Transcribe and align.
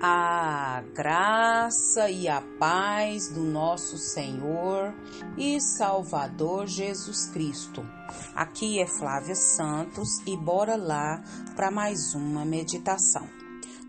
A 0.00 0.80
graça 0.94 2.08
e 2.08 2.28
a 2.28 2.40
paz 2.40 3.30
do 3.30 3.42
nosso 3.42 3.98
Senhor 3.98 4.94
e 5.36 5.60
Salvador 5.60 6.68
Jesus 6.68 7.26
Cristo. 7.30 7.84
Aqui 8.32 8.80
é 8.80 8.86
Flávia 8.86 9.34
Santos 9.34 10.20
e 10.24 10.36
bora 10.36 10.76
lá 10.76 11.20
para 11.56 11.72
mais 11.72 12.14
uma 12.14 12.44
meditação. 12.44 13.28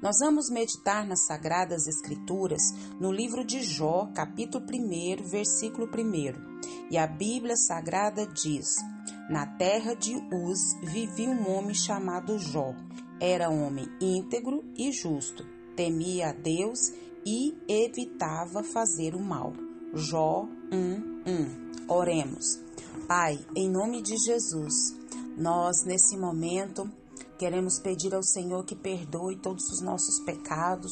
Nós 0.02 0.16
vamos 0.20 0.49
meditar 0.49 1.05
nas 1.05 1.27
Sagradas 1.27 1.85
Escrituras 1.85 2.63
no 2.99 3.12
livro 3.12 3.45
de 3.45 3.62
Jó, 3.62 4.09
capítulo 4.16 4.66
1, 4.66 5.30
versículo 5.30 5.88
1. 5.88 6.89
E 6.89 6.98
a 6.98 7.05
Bíblia 7.05 7.55
Sagrada 7.55 8.26
diz: 8.26 8.77
Na 9.30 9.45
terra 9.45 9.94
de 9.94 10.16
Uz 10.16 10.59
vivia 10.81 11.30
um 11.30 11.55
homem 11.55 11.76
chamado 11.76 12.39
Jó. 12.39 12.73
Era 13.21 13.52
homem 13.52 13.85
íntegro 14.02 14.63
e 14.76 14.91
justo 14.91 15.59
temia 15.79 16.31
a 16.31 16.33
Deus 16.33 16.91
e 17.25 17.57
evitava 17.65 18.61
fazer 18.61 19.15
o 19.15 19.23
mal. 19.23 19.53
Jó 19.93 20.45
1:1. 20.69 21.88
Oremos. 21.88 22.59
Pai, 23.07 23.39
em 23.55 23.71
nome 23.71 24.02
de 24.02 24.13
Jesus, 24.17 24.75
nós 25.38 25.85
nesse 25.85 26.17
momento 26.17 26.85
queremos 27.38 27.79
pedir 27.79 28.13
ao 28.13 28.21
Senhor 28.21 28.65
que 28.65 28.75
perdoe 28.75 29.38
todos 29.38 29.63
os 29.71 29.81
nossos 29.81 30.19
pecados, 30.25 30.91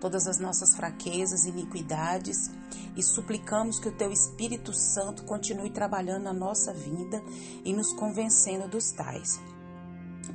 todas 0.00 0.26
as 0.26 0.38
nossas 0.38 0.74
fraquezas 0.76 1.44
e 1.44 1.50
iniquidades 1.50 2.50
e 2.96 3.02
suplicamos 3.02 3.78
que 3.78 3.90
o 3.90 3.96
teu 3.98 4.10
Espírito 4.10 4.72
Santo 4.72 5.24
continue 5.24 5.70
trabalhando 5.70 6.24
na 6.24 6.32
nossa 6.32 6.72
vida 6.72 7.22
e 7.66 7.74
nos 7.74 7.92
convencendo 7.92 8.66
dos 8.66 8.92
tais. 8.92 9.38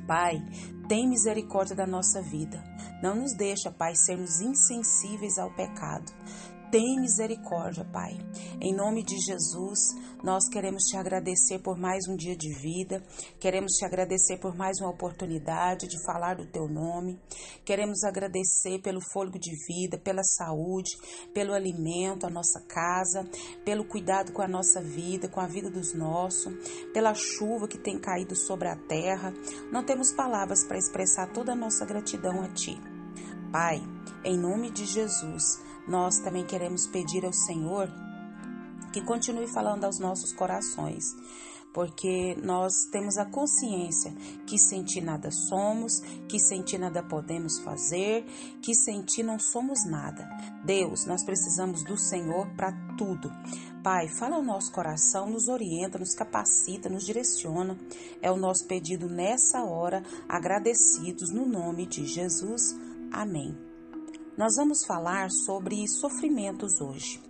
Pai, 0.06 0.40
tem 0.88 1.06
misericórdia 1.06 1.76
da 1.76 1.86
nossa 1.86 2.22
vida. 2.22 2.64
Não 3.02 3.14
nos 3.14 3.34
deixa, 3.34 3.70
Pai, 3.70 3.94
sermos 3.94 4.40
insensíveis 4.40 5.38
ao 5.38 5.50
pecado. 5.50 6.10
Tem 6.70 7.00
misericórdia, 7.00 7.82
Pai. 7.82 8.12
Em 8.60 8.74
nome 8.74 9.02
de 9.02 9.16
Jesus, 9.16 9.78
nós 10.22 10.46
queremos 10.50 10.82
te 10.82 10.98
agradecer 10.98 11.60
por 11.60 11.78
mais 11.78 12.06
um 12.06 12.14
dia 12.14 12.36
de 12.36 12.52
vida, 12.60 13.02
queremos 13.40 13.72
te 13.72 13.86
agradecer 13.86 14.36
por 14.38 14.54
mais 14.54 14.78
uma 14.78 14.90
oportunidade 14.90 15.88
de 15.88 15.96
falar 16.04 16.36
do 16.36 16.44
teu 16.44 16.68
nome, 16.68 17.18
queremos 17.64 18.04
agradecer 18.04 18.82
pelo 18.82 19.00
fôlego 19.00 19.38
de 19.38 19.52
vida, 19.66 19.96
pela 19.96 20.22
saúde, 20.22 20.90
pelo 21.32 21.54
alimento, 21.54 22.26
a 22.26 22.30
nossa 22.30 22.60
casa, 22.68 23.26
pelo 23.64 23.86
cuidado 23.86 24.32
com 24.32 24.42
a 24.42 24.48
nossa 24.48 24.82
vida, 24.82 25.26
com 25.26 25.40
a 25.40 25.46
vida 25.46 25.70
dos 25.70 25.94
nossos, 25.94 26.52
pela 26.92 27.14
chuva 27.14 27.66
que 27.66 27.78
tem 27.78 27.98
caído 27.98 28.36
sobre 28.36 28.68
a 28.68 28.76
terra. 28.76 29.32
Não 29.72 29.82
temos 29.82 30.12
palavras 30.12 30.66
para 30.66 30.76
expressar 30.76 31.32
toda 31.32 31.52
a 31.52 31.56
nossa 31.56 31.86
gratidão 31.86 32.42
a 32.42 32.48
Ti. 32.48 32.78
Pai, 33.50 33.80
em 34.22 34.36
nome 34.36 34.70
de 34.70 34.84
Jesus, 34.84 35.66
nós 35.88 36.18
também 36.18 36.44
queremos 36.44 36.86
pedir 36.86 37.24
ao 37.24 37.32
Senhor 37.32 37.90
que 38.92 39.02
continue 39.02 39.46
falando 39.46 39.84
aos 39.84 39.98
nossos 39.98 40.32
corações, 40.32 41.04
porque 41.72 42.34
nós 42.42 42.72
temos 42.90 43.18
a 43.18 43.26
consciência 43.26 44.12
que 44.46 44.58
sem 44.58 44.82
ti 44.82 45.00
nada 45.00 45.30
somos, 45.30 46.00
que 46.28 46.38
sem 46.38 46.62
ti 46.62 46.78
nada 46.78 47.02
podemos 47.02 47.58
fazer, 47.60 48.24
que 48.62 48.74
sem 48.74 49.02
ti 49.02 49.22
não 49.22 49.38
somos 49.38 49.84
nada. 49.84 50.26
Deus, 50.64 51.04
nós 51.06 51.24
precisamos 51.24 51.84
do 51.84 51.96
Senhor 51.96 52.48
para 52.56 52.72
tudo. 52.96 53.30
Pai, 53.82 54.08
fala 54.08 54.36
ao 54.36 54.42
nosso 54.42 54.72
coração, 54.72 55.30
nos 55.30 55.48
orienta, 55.48 55.98
nos 55.98 56.14
capacita, 56.14 56.88
nos 56.88 57.04
direciona. 57.04 57.78
É 58.20 58.30
o 58.30 58.36
nosso 58.36 58.66
pedido 58.66 59.08
nessa 59.08 59.62
hora, 59.62 60.02
agradecidos 60.28 61.30
no 61.30 61.46
nome 61.46 61.86
de 61.86 62.04
Jesus. 62.06 62.74
Amém. 63.12 63.67
Nós 64.38 64.54
vamos 64.54 64.84
falar 64.84 65.32
sobre 65.32 65.84
sofrimentos 65.88 66.80
hoje. 66.80 67.20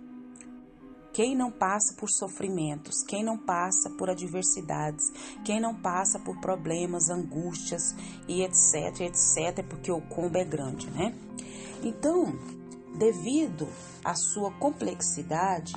Quem 1.11 1.35
não 1.35 1.49
passa 1.49 1.95
por 1.95 2.07
sofrimentos, 2.07 3.01
quem 3.03 3.23
não 3.23 3.35
passa 3.35 3.89
por 3.89 4.11
adversidades, 4.11 5.11
quem 5.43 5.59
não 5.59 5.73
passa 5.73 6.19
por 6.19 6.39
problemas, 6.39 7.09
angústias 7.09 7.95
e 8.27 8.43
etc, 8.43 9.01
etc, 9.01 9.65
porque 9.67 9.91
o 9.91 10.01
combo 10.01 10.37
é 10.37 10.45
grande, 10.45 10.87
né? 10.91 11.15
Então, 11.83 12.31
devido 12.95 13.67
à 14.05 14.13
sua 14.13 14.51
complexidade, 14.59 15.73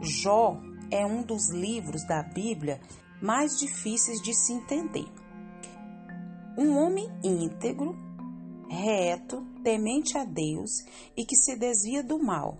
Jó 0.00 0.56
é 0.88 1.04
um 1.04 1.20
dos 1.22 1.50
livros 1.50 2.06
da 2.06 2.22
Bíblia 2.22 2.80
mais 3.20 3.58
difíceis 3.58 4.22
de 4.22 4.32
se 4.32 4.52
entender. 4.52 5.08
Um 6.56 6.78
homem 6.78 7.10
íntegro 7.24 8.09
reto, 8.70 9.44
temente 9.64 10.16
a 10.16 10.24
Deus 10.24 10.70
e 11.16 11.24
que 11.26 11.34
se 11.34 11.56
desvia 11.56 12.02
do 12.02 12.22
mal. 12.22 12.56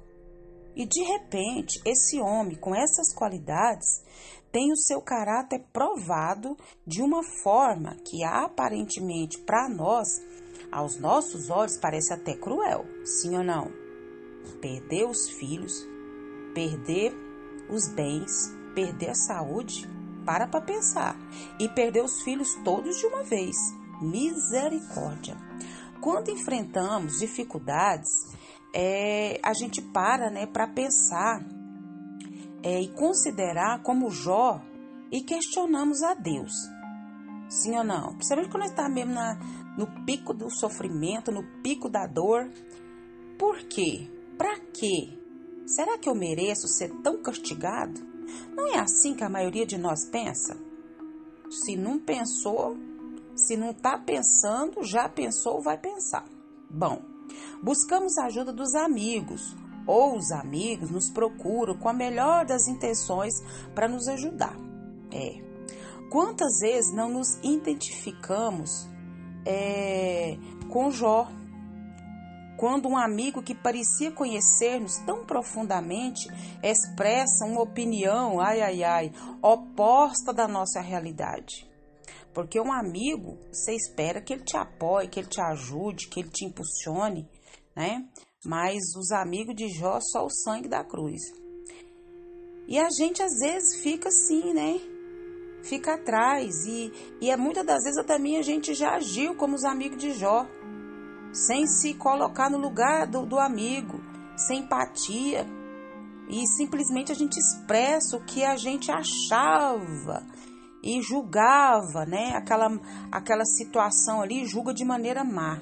E 0.74 0.84
de 0.84 1.02
repente, 1.02 1.80
esse 1.86 2.20
homem 2.20 2.56
com 2.56 2.74
essas 2.74 3.14
qualidades 3.14 4.02
tem 4.50 4.72
o 4.72 4.76
seu 4.76 5.00
caráter 5.00 5.64
provado 5.72 6.56
de 6.84 7.00
uma 7.00 7.22
forma 7.42 7.96
que 8.04 8.24
aparentemente 8.24 9.38
para 9.38 9.68
nós, 9.68 10.08
aos 10.72 10.98
nossos 10.98 11.48
olhos, 11.50 11.78
parece 11.78 12.12
até 12.12 12.34
cruel, 12.34 12.84
sim 13.04 13.36
ou 13.36 13.44
não? 13.44 13.70
Perder 14.60 15.06
os 15.06 15.28
filhos, 15.30 15.86
perder 16.54 17.12
os 17.68 17.88
bens, 17.88 18.32
perder 18.74 19.10
a 19.10 19.14
saúde, 19.14 19.88
para 20.24 20.46
para 20.46 20.60
pensar. 20.60 21.16
E 21.58 21.68
perder 21.68 22.04
os 22.04 22.22
filhos 22.22 22.54
todos 22.64 22.96
de 22.98 23.06
uma 23.06 23.22
vez. 23.22 23.56
Misericórdia. 24.00 25.36
Quando 26.00 26.30
enfrentamos 26.30 27.18
dificuldades, 27.18 28.08
é, 28.74 29.40
a 29.42 29.52
gente 29.52 29.82
para 29.82 30.30
né, 30.30 30.46
para 30.46 30.66
pensar 30.66 31.44
é, 32.62 32.80
e 32.80 32.88
considerar 32.88 33.82
como 33.82 34.10
Jó 34.10 34.60
e 35.10 35.22
questionamos 35.22 36.02
a 36.02 36.14
Deus. 36.14 36.52
Sim 37.48 37.76
ou 37.76 37.84
não? 37.84 38.14
Principalmente 38.14 38.50
quando 38.50 38.64
está 38.64 38.88
mesmo 38.88 39.12
na, 39.12 39.34
no 39.76 40.04
pico 40.04 40.32
do 40.32 40.48
sofrimento, 40.50 41.32
no 41.32 41.42
pico 41.62 41.88
da 41.88 42.06
dor. 42.06 42.48
Por 43.38 43.58
quê? 43.64 44.08
Para 44.38 44.58
quê? 44.58 45.18
Será 45.66 45.98
que 45.98 46.08
eu 46.08 46.14
mereço 46.14 46.68
ser 46.68 46.90
tão 47.02 47.22
castigado? 47.22 48.00
Não 48.54 48.66
é 48.68 48.78
assim 48.78 49.14
que 49.14 49.24
a 49.24 49.28
maioria 49.28 49.66
de 49.66 49.78
nós 49.78 50.08
pensa? 50.10 50.56
Se 51.50 51.76
não 51.76 51.98
pensou, 51.98 52.76
se 53.46 53.56
não 53.56 53.70
está 53.70 53.98
pensando, 53.98 54.82
já 54.82 55.08
pensou, 55.08 55.60
vai 55.60 55.78
pensar. 55.78 56.24
Bom, 56.68 57.02
buscamos 57.62 58.16
a 58.18 58.26
ajuda 58.26 58.52
dos 58.52 58.74
amigos, 58.74 59.56
ou 59.86 60.16
os 60.16 60.30
amigos 60.30 60.90
nos 60.90 61.10
procuram 61.10 61.76
com 61.76 61.88
a 61.88 61.92
melhor 61.92 62.44
das 62.44 62.68
intenções 62.68 63.34
para 63.74 63.88
nos 63.88 64.06
ajudar. 64.08 64.56
É. 65.12 65.42
Quantas 66.10 66.58
vezes 66.60 66.92
não 66.92 67.08
nos 67.08 67.38
identificamos 67.42 68.88
é, 69.46 70.36
com 70.68 70.90
Jó? 70.90 71.28
Quando 72.56 72.88
um 72.88 72.96
amigo 72.96 73.42
que 73.42 73.54
parecia 73.54 74.12
conhecer-nos 74.12 74.98
tão 74.98 75.24
profundamente 75.24 76.28
expressa 76.62 77.46
uma 77.46 77.62
opinião, 77.62 78.38
ai, 78.38 78.60
ai, 78.60 78.84
ai, 78.84 79.12
oposta 79.40 80.32
da 80.32 80.46
nossa 80.46 80.80
realidade. 80.80 81.69
Porque 82.32 82.60
um 82.60 82.72
amigo, 82.72 83.38
você 83.52 83.74
espera 83.74 84.20
que 84.20 84.32
ele 84.32 84.44
te 84.44 84.56
apoie, 84.56 85.08
que 85.08 85.20
ele 85.20 85.28
te 85.28 85.40
ajude, 85.40 86.08
que 86.08 86.20
ele 86.20 86.30
te 86.30 86.44
impulsione, 86.44 87.28
né? 87.74 88.08
Mas 88.44 88.78
os 88.96 89.10
amigos 89.10 89.54
de 89.54 89.68
Jó 89.68 89.98
só 90.00 90.24
o 90.24 90.30
sangue 90.30 90.68
da 90.68 90.84
cruz. 90.84 91.20
E 92.68 92.78
a 92.78 92.88
gente 92.88 93.22
às 93.22 93.38
vezes 93.40 93.82
fica 93.82 94.08
assim, 94.08 94.54
né? 94.54 94.80
Fica 95.62 95.94
atrás. 95.94 96.64
E, 96.66 96.92
e 97.20 97.30
é 97.30 97.36
muitas 97.36 97.66
das 97.66 97.82
vezes 97.82 98.06
também 98.06 98.38
a 98.38 98.42
gente 98.42 98.74
já 98.74 98.94
agiu 98.94 99.34
como 99.34 99.56
os 99.56 99.64
amigos 99.64 99.98
de 99.98 100.12
Jó, 100.12 100.46
sem 101.32 101.66
se 101.66 101.94
colocar 101.94 102.48
no 102.48 102.58
lugar 102.58 103.08
do, 103.08 103.26
do 103.26 103.38
amigo, 103.38 104.00
sem 104.36 104.60
empatia. 104.60 105.44
E 106.28 106.46
simplesmente 106.56 107.10
a 107.10 107.14
gente 107.14 107.36
expressa 107.36 108.16
o 108.16 108.24
que 108.24 108.44
a 108.44 108.56
gente 108.56 108.90
achava 108.90 110.24
e 110.82 111.00
julgava, 111.02 112.06
né, 112.06 112.32
aquela, 112.34 112.70
aquela 113.12 113.44
situação 113.44 114.22
ali, 114.22 114.46
julga 114.46 114.72
de 114.72 114.84
maneira 114.84 115.24
má. 115.24 115.60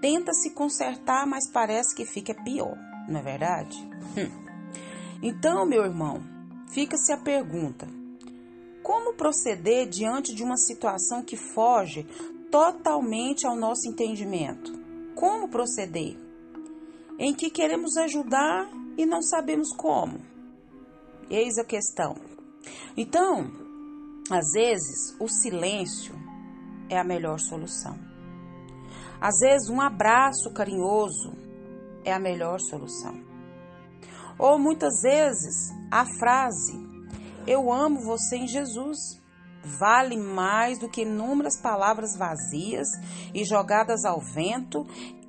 Tenta 0.00 0.32
se 0.32 0.50
consertar, 0.50 1.26
mas 1.26 1.50
parece 1.52 1.94
que 1.94 2.04
fica 2.04 2.34
pior, 2.34 2.76
não 3.08 3.20
é 3.20 3.22
verdade? 3.22 3.76
Hum. 4.16 4.50
Então, 5.22 5.66
meu 5.66 5.84
irmão, 5.84 6.22
fica-se 6.68 7.12
a 7.12 7.18
pergunta: 7.18 7.86
como 8.82 9.14
proceder 9.14 9.86
diante 9.88 10.34
de 10.34 10.42
uma 10.42 10.56
situação 10.56 11.22
que 11.22 11.36
foge 11.36 12.06
totalmente 12.50 13.46
ao 13.46 13.54
nosso 13.54 13.88
entendimento? 13.88 14.72
Como 15.14 15.48
proceder? 15.48 16.16
Em 17.18 17.34
que 17.34 17.50
queremos 17.50 17.96
ajudar 17.98 18.70
e 18.96 19.04
não 19.04 19.22
sabemos 19.22 19.72
como? 19.76 20.18
Eis 21.28 21.58
a 21.58 21.64
questão. 21.64 22.16
Então, 22.96 23.50
às 24.30 24.52
vezes, 24.52 25.16
o 25.20 25.28
silêncio 25.28 26.14
é 26.88 26.98
a 26.98 27.04
melhor 27.04 27.38
solução. 27.38 27.98
Às 29.20 29.38
vezes, 29.40 29.68
um 29.68 29.80
abraço 29.80 30.52
carinhoso 30.52 31.32
é 32.04 32.12
a 32.12 32.18
melhor 32.18 32.58
solução. 32.58 33.14
Ou 34.38 34.58
muitas 34.58 35.02
vezes, 35.02 35.70
a 35.90 36.04
frase: 36.18 36.72
Eu 37.46 37.72
amo 37.72 38.00
você 38.00 38.36
em 38.36 38.48
Jesus 38.48 39.20
vale 39.62 40.16
mais 40.16 40.78
do 40.78 40.88
que 40.88 41.02
inúmeras 41.02 41.60
palavras 41.60 42.16
vazias 42.16 42.88
e 43.34 43.44
jogadas 43.44 44.04
ao 44.04 44.18
vento 44.18 44.86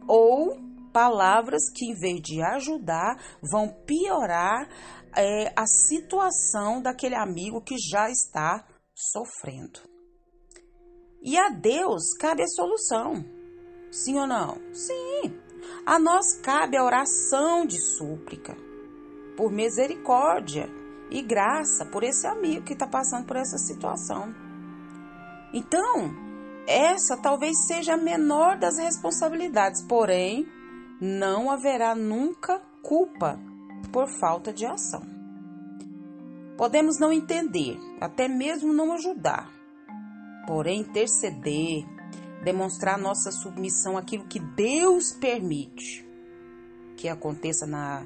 ou 0.07 0.57
palavras 0.93 1.69
que, 1.73 1.85
em 1.85 1.93
vez 1.93 2.21
de 2.21 2.41
ajudar, 2.41 3.17
vão 3.41 3.67
piorar 3.85 4.69
é, 5.15 5.53
a 5.55 5.65
situação 5.65 6.81
daquele 6.81 7.15
amigo 7.15 7.61
que 7.61 7.75
já 7.77 8.09
está 8.09 8.65
sofrendo. 9.11 9.79
E 11.21 11.37
a 11.37 11.49
Deus 11.49 12.13
cabe 12.19 12.43
a 12.43 12.47
solução. 12.47 13.23
Sim 13.91 14.19
ou 14.19 14.27
não? 14.27 14.57
Sim. 14.73 15.39
A 15.85 15.99
nós 15.99 16.39
cabe 16.41 16.77
a 16.77 16.83
oração 16.83 17.65
de 17.65 17.79
súplica, 17.79 18.55
por 19.35 19.51
misericórdia 19.51 20.67
e 21.09 21.21
graça 21.21 21.85
por 21.85 22.03
esse 22.03 22.25
amigo 22.25 22.65
que 22.65 22.73
está 22.73 22.87
passando 22.87 23.25
por 23.25 23.35
essa 23.35 23.57
situação. 23.57 24.33
Então, 25.53 26.11
essa 26.67 27.17
talvez 27.17 27.67
seja 27.67 27.93
a 27.93 27.97
menor 27.97 28.57
das 28.57 28.77
responsabilidades, 28.77 29.83
porém, 29.83 30.47
não 31.01 31.51
haverá 31.51 31.93
nunca 31.93 32.59
culpa 32.81 33.39
por 33.91 34.07
falta 34.19 34.53
de 34.53 34.65
ação. 34.65 35.10
Podemos 36.61 36.99
não 36.99 37.11
entender, 37.11 37.75
até 37.99 38.27
mesmo 38.27 38.71
não 38.71 38.93
ajudar, 38.93 39.51
porém, 40.45 40.81
interceder, 40.81 41.83
demonstrar 42.43 42.99
nossa 42.99 43.31
submissão 43.31 43.97
àquilo 43.97 44.27
que 44.27 44.39
Deus 44.39 45.11
permite 45.11 46.07
que 46.95 47.09
aconteça 47.09 47.65
na 47.65 48.05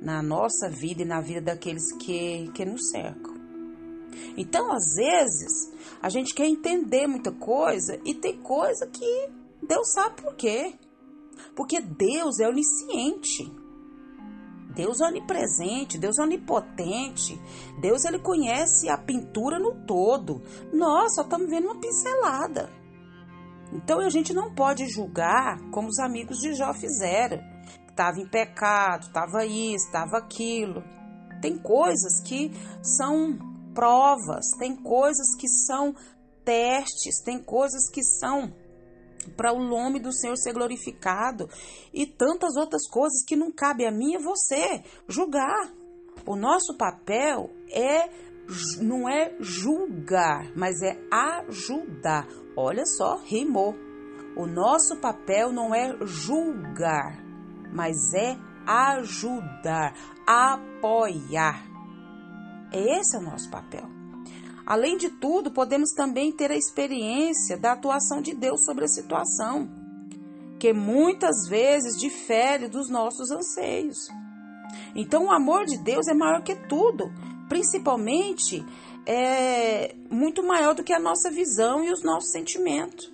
na 0.00 0.20
nossa 0.20 0.68
vida 0.68 1.02
e 1.02 1.04
na 1.04 1.20
vida 1.20 1.40
daqueles 1.40 1.92
que, 1.92 2.50
que 2.52 2.64
nos 2.64 2.90
cercam. 2.90 3.36
Então, 4.36 4.72
às 4.72 4.96
vezes, 4.96 5.72
a 6.02 6.08
gente 6.08 6.34
quer 6.34 6.46
entender 6.46 7.06
muita 7.06 7.30
coisa 7.30 8.00
e 8.04 8.16
tem 8.16 8.36
coisa 8.42 8.84
que 8.84 9.28
Deus 9.62 9.92
sabe 9.92 10.20
por 10.22 10.34
quê. 10.34 10.74
Porque 11.54 11.80
Deus 11.80 12.40
é 12.40 12.48
onisciente. 12.48 13.61
Deus 14.74 15.00
é 15.00 15.06
onipresente, 15.06 15.98
Deus 15.98 16.18
é 16.18 16.22
onipotente. 16.22 17.40
Deus 17.80 18.04
ele 18.04 18.18
conhece 18.18 18.88
a 18.88 18.96
pintura 18.96 19.58
no 19.58 19.86
todo. 19.86 20.42
Nós 20.72 21.14
só 21.14 21.22
estamos 21.22 21.48
vendo 21.48 21.66
uma 21.66 21.80
pincelada. 21.80 22.70
Então 23.72 24.00
a 24.00 24.10
gente 24.10 24.34
não 24.34 24.54
pode 24.54 24.86
julgar 24.88 25.58
como 25.70 25.88
os 25.88 25.98
amigos 25.98 26.38
de 26.38 26.54
Jó 26.54 26.74
fizeram 26.74 27.52
estava 27.92 28.18
em 28.18 28.26
pecado, 28.26 29.02
estava 29.02 29.44
isso, 29.44 29.86
estava 29.86 30.18
aquilo. 30.18 30.82
Tem 31.40 31.58
coisas 31.58 32.20
que 32.20 32.50
são 32.82 33.38
provas, 33.74 34.46
tem 34.58 34.76
coisas 34.76 35.34
que 35.36 35.48
são 35.48 35.94
testes, 36.44 37.20
tem 37.24 37.42
coisas 37.42 37.88
que 37.90 38.02
são 38.02 38.52
para 39.36 39.52
o 39.52 39.62
nome 39.62 40.00
do 40.00 40.12
Senhor 40.12 40.36
ser 40.36 40.52
glorificado 40.52 41.48
e 41.92 42.06
tantas 42.06 42.56
outras 42.56 42.88
coisas 42.88 43.24
que 43.24 43.36
não 43.36 43.50
cabe 43.50 43.86
a 43.86 43.90
mim 43.90 44.14
e 44.14 44.18
você 44.18 44.82
julgar. 45.08 45.72
O 46.26 46.36
nosso 46.36 46.76
papel 46.76 47.50
é 47.70 48.08
não 48.80 49.08
é 49.08 49.34
julgar, 49.40 50.50
mas 50.56 50.82
é 50.82 50.98
ajudar. 51.10 52.26
Olha 52.56 52.84
só, 52.84 53.16
rimou. 53.24 53.74
O 54.36 54.46
nosso 54.46 54.96
papel 54.96 55.52
não 55.52 55.74
é 55.74 55.96
julgar, 56.04 57.22
mas 57.72 58.12
é 58.14 58.36
ajudar, 58.66 59.94
apoiar. 60.26 61.64
Esse 62.72 63.16
é 63.16 63.18
o 63.18 63.22
nosso 63.22 63.50
papel. 63.50 64.01
Além 64.64 64.96
de 64.96 65.08
tudo, 65.08 65.50
podemos 65.50 65.90
também 65.90 66.32
ter 66.32 66.50
a 66.50 66.56
experiência 66.56 67.58
da 67.58 67.72
atuação 67.72 68.22
de 68.22 68.34
Deus 68.34 68.64
sobre 68.64 68.84
a 68.84 68.88
situação, 68.88 69.68
que 70.58 70.72
muitas 70.72 71.48
vezes 71.48 71.98
difere 71.98 72.68
dos 72.68 72.88
nossos 72.88 73.30
anseios. 73.30 74.08
Então, 74.94 75.26
o 75.26 75.32
amor 75.32 75.64
de 75.64 75.78
Deus 75.78 76.06
é 76.06 76.14
maior 76.14 76.42
que 76.42 76.54
tudo, 76.54 77.12
principalmente 77.48 78.64
é 79.04 79.94
muito 80.08 80.42
maior 80.44 80.74
do 80.74 80.84
que 80.84 80.92
a 80.92 81.00
nossa 81.00 81.30
visão 81.30 81.84
e 81.84 81.90
os 81.90 82.02
nossos 82.04 82.30
sentimentos. 82.30 83.12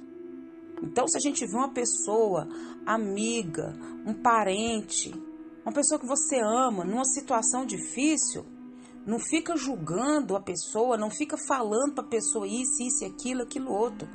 Então, 0.82 1.08
se 1.08 1.16
a 1.16 1.20
gente 1.20 1.46
vê 1.46 1.56
uma 1.56 1.72
pessoa 1.72 2.46
amiga, 2.84 3.74
um 4.06 4.14
parente, 4.14 5.12
uma 5.64 5.72
pessoa 5.72 5.98
que 5.98 6.06
você 6.06 6.38
ama, 6.38 6.84
numa 6.84 7.04
situação 7.04 7.64
difícil, 7.64 8.44
não 9.08 9.18
fica 9.18 9.56
julgando 9.56 10.36
a 10.36 10.40
pessoa, 10.40 10.98
não 10.98 11.08
fica 11.08 11.38
falando 11.38 11.94
para 11.94 12.04
a 12.04 12.08
pessoa 12.08 12.46
isso, 12.46 12.82
isso, 12.82 13.06
aquilo, 13.06 13.42
aquilo 13.42 13.72
outro. 13.72 14.06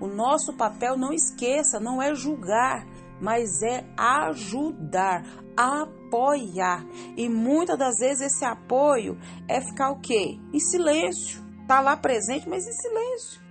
O 0.00 0.06
nosso 0.06 0.56
papel, 0.56 0.96
não 0.96 1.12
esqueça, 1.12 1.80
não 1.80 2.00
é 2.00 2.14
julgar, 2.14 2.86
mas 3.20 3.60
é 3.60 3.84
ajudar, 3.98 5.24
apoiar. 5.56 6.86
E 7.16 7.28
muitas 7.28 7.76
das 7.76 7.96
vezes 7.98 8.34
esse 8.34 8.44
apoio 8.44 9.18
é 9.48 9.60
ficar 9.60 9.90
o 9.90 10.00
quê? 10.00 10.38
Em 10.52 10.60
silêncio. 10.60 11.44
Tá 11.66 11.80
lá 11.80 11.96
presente, 11.96 12.48
mas 12.48 12.64
em 12.68 12.72
silêncio 12.72 13.44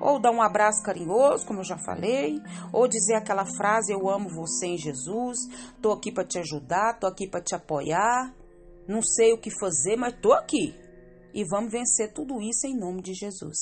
ou 0.00 0.18
dar 0.18 0.32
um 0.32 0.42
abraço 0.42 0.82
carinhoso, 0.82 1.46
como 1.46 1.60
eu 1.60 1.64
já 1.64 1.78
falei, 1.78 2.42
ou 2.72 2.88
dizer 2.88 3.14
aquela 3.14 3.46
frase 3.46 3.92
eu 3.92 4.10
amo 4.10 4.28
você 4.28 4.66
em 4.66 4.76
Jesus, 4.76 5.38
tô 5.80 5.92
aqui 5.92 6.10
para 6.10 6.24
te 6.24 6.40
ajudar, 6.40 6.98
tô 6.98 7.06
aqui 7.06 7.28
para 7.28 7.40
te 7.40 7.54
apoiar, 7.54 8.34
não 8.86 9.02
sei 9.02 9.32
o 9.32 9.38
que 9.38 9.50
fazer, 9.58 9.96
mas 9.96 10.14
tô 10.20 10.32
aqui. 10.32 10.74
E 11.34 11.44
vamos 11.44 11.72
vencer 11.72 12.12
tudo 12.12 12.40
isso 12.40 12.66
em 12.66 12.78
nome 12.78 13.02
de 13.02 13.14
Jesus. 13.14 13.58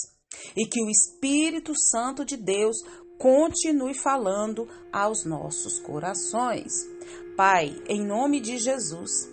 E 0.57 0.67
que 0.67 0.83
o 0.83 0.91
Espírito 0.91 1.73
Santo 1.79 2.25
de 2.25 2.37
Deus 2.37 2.77
continue 3.19 3.95
falando 3.95 4.67
aos 4.93 5.25
nossos 5.25 5.79
corações. 5.81 6.73
Pai, 7.37 7.81
em 7.89 8.05
nome 8.05 8.41
de 8.41 8.59
Jesus, 8.59 9.29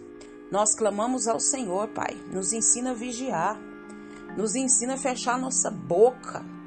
nós 0.51 0.75
clamamos 0.75 1.28
ao 1.28 1.39
Senhor, 1.39 1.88
Pai, 1.90 2.13
nos 2.31 2.54
ensina 2.54 2.92
a 2.92 2.94
vigiar, 2.94 3.60
nos 4.38 4.56
ensina 4.56 4.95
a 4.95 4.98
fechar 4.98 5.40
nossa 5.40 5.72
boca 5.72 6.57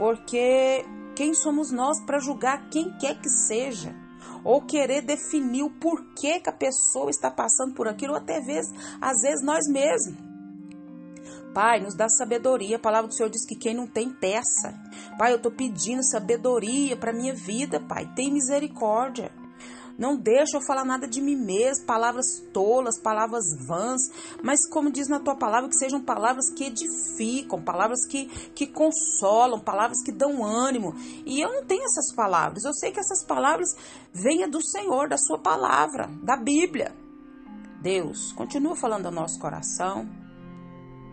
porque 0.00 0.82
quem 1.14 1.34
somos 1.34 1.70
nós 1.70 2.00
para 2.06 2.18
julgar 2.18 2.70
quem 2.70 2.90
quer 2.96 3.20
que 3.20 3.28
seja? 3.28 3.94
Ou 4.44 4.62
querer 4.62 5.02
definir 5.02 5.62
o 5.62 5.70
porquê 5.70 6.40
que 6.40 6.50
a 6.50 6.52
pessoa 6.52 7.10
está 7.10 7.30
passando 7.30 7.74
por 7.74 7.88
aquilo, 7.88 8.12
ou 8.12 8.18
até 8.18 8.40
vezes, 8.40 8.72
às 9.00 9.20
vezes 9.20 9.44
nós 9.44 9.66
mesmos. 9.68 10.30
Pai, 11.52 11.80
nos 11.80 11.96
dá 11.96 12.08
sabedoria. 12.08 12.76
A 12.76 12.80
palavra 12.80 13.08
do 13.08 13.14
Senhor 13.14 13.28
diz 13.28 13.44
que 13.44 13.56
quem 13.56 13.74
não 13.74 13.86
tem 13.86 14.08
peça. 14.10 14.72
Pai, 15.18 15.32
eu 15.32 15.36
estou 15.36 15.50
pedindo 15.50 16.02
sabedoria 16.04 16.96
para 16.96 17.12
minha 17.12 17.34
vida, 17.34 17.80
Pai. 17.80 18.08
Tem 18.14 18.32
misericórdia. 18.32 19.32
Não 20.00 20.16
deixa 20.16 20.56
eu 20.56 20.62
falar 20.62 20.82
nada 20.82 21.06
de 21.06 21.20
mim 21.20 21.36
mesmo, 21.36 21.84
palavras 21.84 22.24
tolas, 22.54 22.98
palavras 22.98 23.44
vãs, 23.66 24.00
mas 24.42 24.66
como 24.70 24.90
diz 24.90 25.08
na 25.08 25.20
tua 25.20 25.36
palavra, 25.36 25.68
que 25.68 25.76
sejam 25.76 26.02
palavras 26.02 26.50
que 26.54 26.64
edificam, 26.64 27.60
palavras 27.60 28.06
que, 28.06 28.24
que 28.54 28.66
consolam, 28.66 29.60
palavras 29.60 30.02
que 30.02 30.10
dão 30.10 30.42
ânimo. 30.42 30.94
E 31.26 31.38
eu 31.38 31.52
não 31.52 31.66
tenho 31.66 31.84
essas 31.84 32.14
palavras. 32.14 32.64
Eu 32.64 32.72
sei 32.72 32.92
que 32.92 32.98
essas 32.98 33.22
palavras 33.26 33.76
venham 34.10 34.48
do 34.48 34.64
Senhor, 34.64 35.06
da 35.06 35.18
sua 35.18 35.38
palavra, 35.38 36.08
da 36.24 36.38
Bíblia. 36.38 36.96
Deus, 37.82 38.32
continua 38.32 38.74
falando 38.74 39.04
ao 39.04 39.12
nosso 39.12 39.38
coração. 39.38 40.08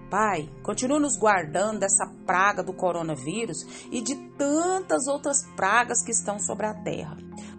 Pai, 0.10 0.50
continua 0.64 1.02
nos 1.02 1.18
guardando 1.18 1.80
dessa 1.80 2.08
praga 2.26 2.64
do 2.64 2.72
coronavírus 2.72 3.58
e 3.92 4.02
de 4.02 4.16
tantas 4.38 5.08
outras 5.08 5.46
pragas 5.58 6.02
que 6.02 6.12
estão 6.12 6.40
sobre 6.40 6.66
a 6.66 6.74
terra. 6.74 7.18